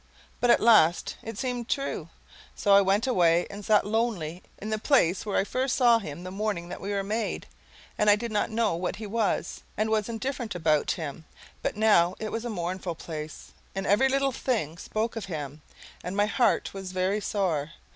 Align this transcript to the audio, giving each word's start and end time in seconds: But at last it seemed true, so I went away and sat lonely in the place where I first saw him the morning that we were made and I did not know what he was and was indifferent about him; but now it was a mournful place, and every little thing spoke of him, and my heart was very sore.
But 0.39 0.49
at 0.49 0.59
last 0.59 1.15
it 1.21 1.37
seemed 1.37 1.69
true, 1.69 2.09
so 2.55 2.73
I 2.73 2.81
went 2.81 3.05
away 3.05 3.45
and 3.51 3.63
sat 3.63 3.85
lonely 3.85 4.41
in 4.57 4.71
the 4.71 4.79
place 4.79 5.27
where 5.27 5.37
I 5.37 5.43
first 5.43 5.75
saw 5.75 5.99
him 5.99 6.23
the 6.23 6.31
morning 6.31 6.69
that 6.69 6.81
we 6.81 6.89
were 6.91 7.03
made 7.03 7.45
and 7.99 8.09
I 8.09 8.15
did 8.15 8.31
not 8.31 8.49
know 8.49 8.75
what 8.75 8.95
he 8.95 9.05
was 9.05 9.61
and 9.77 9.91
was 9.91 10.09
indifferent 10.09 10.55
about 10.55 10.89
him; 10.89 11.25
but 11.61 11.77
now 11.77 12.15
it 12.17 12.31
was 12.31 12.45
a 12.45 12.49
mournful 12.49 12.95
place, 12.95 13.51
and 13.75 13.85
every 13.85 14.09
little 14.09 14.31
thing 14.31 14.79
spoke 14.79 15.15
of 15.15 15.25
him, 15.25 15.61
and 16.03 16.17
my 16.17 16.25
heart 16.25 16.73
was 16.73 16.93
very 16.93 17.21
sore. 17.21 17.73